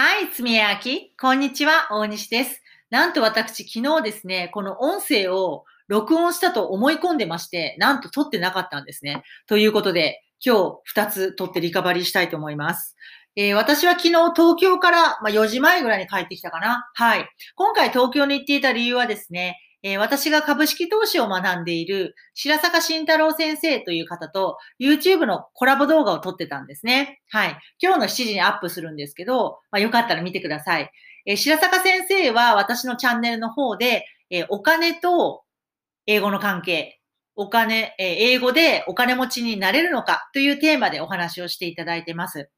[0.00, 1.12] はい、つみやき。
[1.20, 2.62] こんにちは、大西です。
[2.88, 9.24] なんと私、昨日ですね、この音声を録音したと思い込んでまして、なんと撮ってなかったんですね。
[9.48, 12.94] ということで、今日2つ撮ってリカバリーしたいと思います。
[13.34, 16.88] えー、私は昨日東京から、まあ、4時前ぐらいに帰ってきたかな。
[16.94, 17.28] はい。
[17.56, 27.20] 今回東京に行っていた理由はですね、えー、私が株式投資を学んでいる白坂慎太郎先生という方と YouTube のコラボ動画を撮ってたんですね。
[27.30, 27.58] はい。
[27.80, 30.90] 今日の7時にアップするんですけど、まあ、よかったら見てください。
[31.26, 35.42] えー、白坂先生は私のチャンネルの方で、えー、お金と
[36.06, 36.98] 英語の関係、
[37.36, 42.50] お金、え英語でお金持ちになれるのかというテーマでお話をしていただいてます。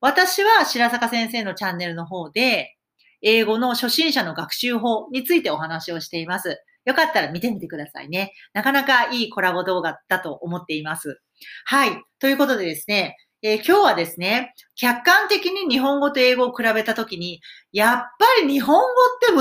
[0.00, 2.76] 私は白坂先生のチャンネルの方で、
[3.22, 6.58] 英語の初心者の学習法についてお話をしています。
[6.84, 8.32] よかったら見てみてくださいね。
[8.52, 11.20] なかなかいいコラボ動画だと思っています。
[11.64, 12.02] はい。
[12.18, 17.40] ということでですね、えー、今日はですね、客観的に日本語と英語を比べたときに、
[17.72, 18.08] やっぱ
[18.40, 18.86] り日本語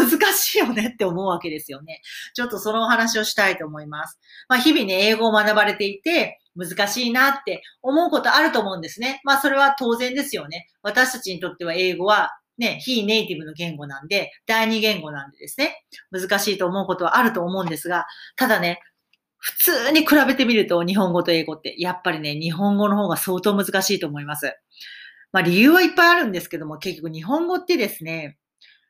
[0.02, 2.02] って難しいよねって思うわけですよね。
[2.34, 4.20] ちょっとそのお話をしたいと思います。
[4.50, 9.22] まあ日々ね、英語を学ばれていて、難しいなって思うことあると思うんですね。
[9.24, 10.68] まあそれは当然ですよね。
[10.82, 12.32] 私たちにとっては英語は
[12.62, 18.06] ね、非ネイティブの言語なんで、第二言語なんでですね、難しいと思うことはあると思うんですが、
[18.38, 18.80] ただね、
[19.38, 24.56] 普通に比べてみると日本語と英語って、やっぱりね、日本語の方が相当難しいと思います。
[25.34, 28.38] まあ理由はいっぱいあるんですけども、結局日本語ってですね、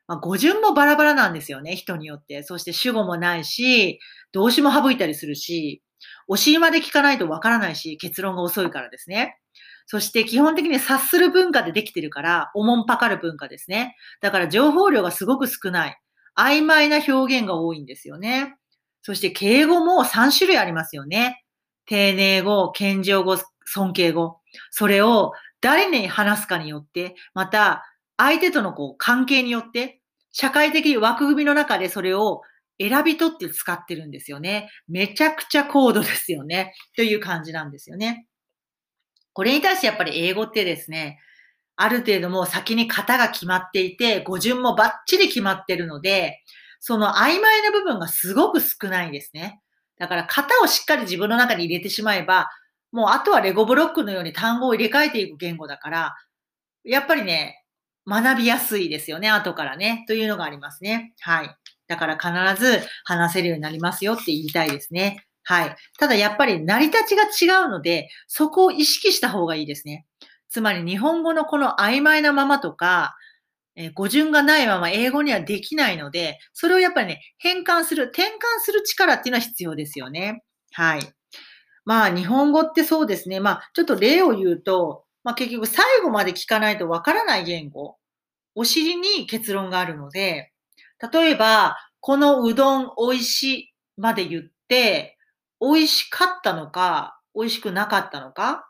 [0.06, 2.42] まあ、語順もバラバラなんですよね、人によって。
[2.42, 3.98] そして主語もないし、
[4.32, 5.82] 動詞も省いたりするし、
[6.28, 9.38] お尻まで聞かないとわからないし、結論が遅いからですね。
[9.86, 13.96] そして基本的に察する文化でできてるから、おもんぱかる文化ですね。
[14.20, 15.98] だから情報量がすごく少ない。
[16.36, 18.56] 曖昧な表現が多いんですよね。
[19.02, 21.44] そして敬語も3種類ありますよね。
[21.86, 24.40] 丁寧語、謙譲語、尊敬語。
[24.70, 27.84] それを誰に話すかによって、また
[28.16, 30.00] 相手とのこう関係によって、
[30.32, 32.42] 社会的枠組みの中でそれを
[32.80, 34.70] 選び取って使ってるんですよね。
[34.88, 36.74] めちゃくちゃ高度ですよね。
[36.96, 38.26] という感じなんですよね。
[39.32, 41.18] これに対してやっぱり英語ってですね、
[41.76, 46.42] ある程度もう先に型が決まっていて、語順もバッチリ決まってるので、
[46.80, 49.60] その曖昧な部分がすごく少ないですね。
[49.98, 52.48] だから型をしっかり自分の中に入れてしまえば、
[52.90, 56.16] もうあとはレゴブロックのように単語を入れ替えていく言語だから、
[56.84, 57.64] やっぱりね、
[58.06, 60.04] 学びやすいですよね、後からね。
[60.08, 61.14] というのがありますね。
[61.20, 61.56] はい。
[61.86, 65.24] だから必ず話せるようになりますよって言いたいですね。
[65.44, 65.76] はい。
[65.98, 70.06] ただやっぱり成り立ちが違うので、そこを意識した方がいいですね。
[70.48, 73.16] つまり日本語のこの曖昧なままとか、
[73.74, 78.28] え、語順がないまま英語にはできないので、それをやっぱりね、変換する、転換
[78.60, 80.42] する力っていうのは必要ですよね。
[80.72, 81.00] はい。
[81.84, 83.40] まあ日本語ってそうですね。
[83.40, 87.96] まあちょっと例を言うと、まあ結局最後まで聞かないとわからない言語、
[88.54, 90.52] お尻に結論があるので、
[91.12, 95.18] 例えば、このうどん美味しいまで言って、
[95.62, 98.68] 美味しかったのか、美味しくなかったのか、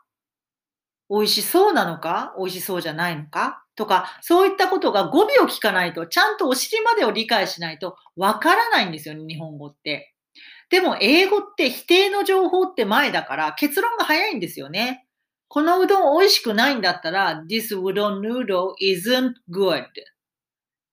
[1.09, 10.13] 美味しそうなのか、美味しそうじゃないのか、とか、そういったことが語尾を聞かないと、ちゃんとお尻までを理解しないとわからないんですよね、日本語って。
[10.69, 15.07] でも、英語って否定の情報って前だから結論が早いんですよね。
[15.47, 19.85] このうどん美味しくないんだったら、this udon noodle isn't good.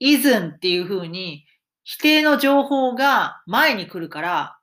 [0.02, 1.46] isn't っていう風に
[1.84, 4.59] 否定の情報が前に来るから、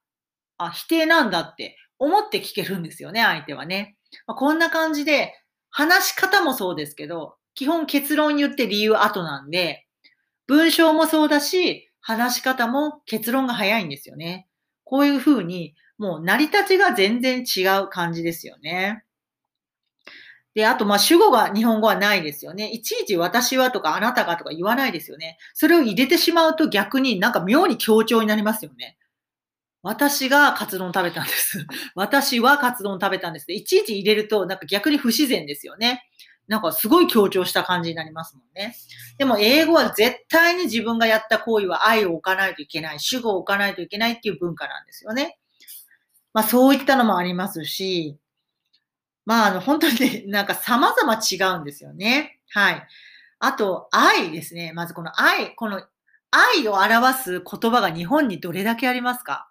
[0.58, 3.96] あ、否定なんだって思って聞けるんですよね、相手はね。
[4.26, 5.34] まあ、こんな感じで、
[5.70, 9.86] 話し方もそうですけど、基本結論言って理由後なんで、
[10.48, 14.48] 文章もそうだし、話し方も結論が早いんですよね。
[14.86, 19.04] こういう風に、もう成り立ちが全然違う感じですよね。
[20.56, 22.70] で、あと、ま、主語が日本語はないですよね。
[22.70, 25.38] いちいち私はとかあなたがとか言わないですよね。
[25.54, 28.98] それを入れてしまうと逆になんか妙に強調になりますよね。
[29.88, 31.66] 私がカツ丼食べたんです。
[31.96, 33.52] 私はカツ丼食べたんです。
[33.54, 36.04] いちいち入れると、なんか逆に不自然ですよね。
[36.48, 38.76] なんかすごい強調した感じになりますもんね。
[39.18, 45.38] でも英語は絶対に自分がやった行為は愛を置かないといけない、主語を置かないといけないっていう文化なんですよね。
[46.34, 48.18] まあそういったのもありますし、
[49.26, 52.40] まああの本当にね、 なんか様々違うんですよね。
[52.50, 52.88] はい。
[53.40, 54.74] あと、愛ですね。
[54.74, 55.82] まずこの愛、この
[56.32, 59.50] 愛を表す言葉が日本にどれだけありますか？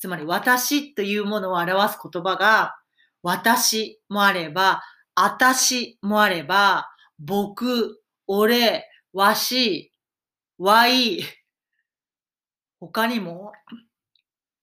[0.00, 2.74] つまり私というものを表す言葉が、
[3.22, 4.82] 私もあれば、
[5.14, 6.88] あたしもあれば、
[7.18, 9.92] 僕、俺、わし、
[10.58, 11.20] わい、
[12.80, 13.52] 他にも、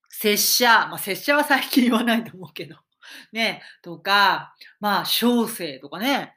[0.10, 2.76] 拙者、まあ、拙者は最近言わないと思うけど、
[3.32, 6.34] ね、とか、まあ、小生とかね、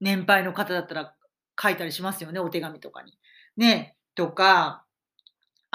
[0.00, 1.14] 年配の方だったら、
[1.60, 3.16] 書いたりしますよね、お手紙とかに。
[3.56, 4.85] ね、とか、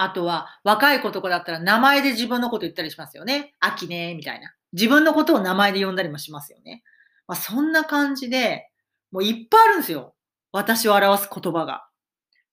[0.02, 3.54] あとは、若い子とかだったら名前で自分のこと言ったりしますよね。
[3.60, 4.52] 秋ね、みたいな。
[4.72, 6.82] 自分のことを名前で呼んだりもしますよね。
[7.26, 8.68] まあ、そんな感じで、
[9.10, 10.14] もういっぱいあるんですよ。
[10.50, 11.86] 私を表す言葉が。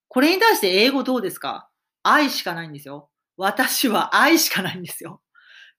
[0.08, 1.70] これに対して英語どうですか？
[2.04, 3.10] 愛しかないんですよ。
[3.38, 5.22] 私は愛しかないんですよ。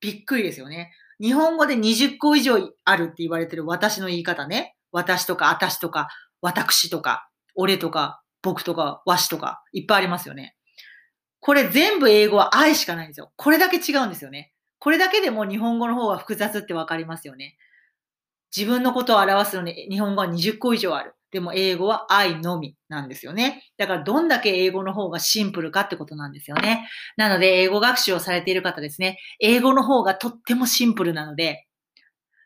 [0.00, 0.92] びっくりですよね。
[1.20, 4.76] 日本語で20個以上あるって言われてる私の言い方ね。
[4.92, 6.08] 私とか、私とか、
[6.40, 10.56] 私とか、俺とか、僕とか、わしとか、いっぱいありますよね。
[11.40, 13.32] これ全部英語は愛しかないんですよ。
[13.36, 14.52] これだけ違うんですよね。
[14.78, 17.56] これだけでも日本語の方が複雑ってわかりますよね。
[18.54, 21.14] 自分のことを表すのに日本語は20個以上ある。
[21.30, 23.62] でも英語は愛のみなんですよね。
[23.76, 26.88] だからどんだけ英語の方がシンプルかってことなんですよね。
[27.16, 29.18] なので英語学習をされている方ですね。
[29.38, 31.68] 英語の方がとってもシンプルなので、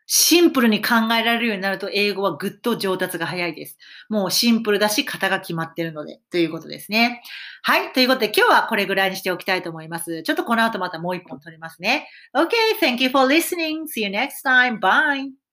[0.07, 3.77] シンプルに考えられるようになると英語はぐっと上達が早いです。
[4.09, 7.21] もうシンプルだし型が決まってるので、ということですね。
[7.63, 7.93] はい。
[7.93, 10.23] ということで今日はこれぐらいにしておきたいと思います。
[10.23, 12.07] ちょっとこの後またもう一本取りますね。
[12.35, 12.49] Okay,
[12.79, 13.87] thank you for listening.
[13.87, 14.79] See you next time.
[14.79, 15.44] Bye.